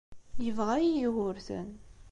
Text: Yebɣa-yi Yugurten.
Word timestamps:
Yebɣa-yi 0.45 0.91
Yugurten. 0.99 1.69